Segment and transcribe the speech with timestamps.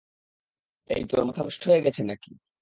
[0.89, 2.31] এই তোর মাথা নষ্ট হয়ে গেছে নাকি?